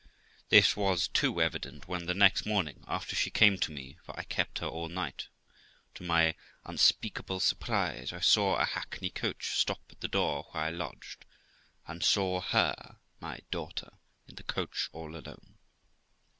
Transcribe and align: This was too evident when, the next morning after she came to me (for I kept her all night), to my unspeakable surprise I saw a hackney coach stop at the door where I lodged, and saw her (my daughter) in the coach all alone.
This 0.49 0.75
was 0.75 1.07
too 1.09 1.39
evident 1.39 1.87
when, 1.87 2.07
the 2.07 2.15
next 2.15 2.43
morning 2.43 2.83
after 2.87 3.15
she 3.15 3.29
came 3.29 3.59
to 3.59 3.71
me 3.71 3.99
(for 4.03 4.17
I 4.19 4.23
kept 4.23 4.57
her 4.57 4.65
all 4.65 4.89
night), 4.89 5.27
to 5.93 6.01
my 6.01 6.33
unspeakable 6.65 7.39
surprise 7.39 8.11
I 8.11 8.19
saw 8.19 8.55
a 8.55 8.65
hackney 8.65 9.11
coach 9.11 9.51
stop 9.51 9.83
at 9.91 10.01
the 10.01 10.07
door 10.07 10.47
where 10.49 10.63
I 10.63 10.69
lodged, 10.71 11.25
and 11.85 12.03
saw 12.03 12.41
her 12.41 12.97
(my 13.19 13.41
daughter) 13.51 13.91
in 14.27 14.33
the 14.33 14.43
coach 14.43 14.89
all 14.91 15.15
alone. 15.15 15.59